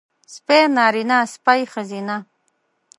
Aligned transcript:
سپی 0.33 0.61
نارينه 0.75 1.19
سپۍ 1.33 1.61
ښځينۀ 1.71 2.17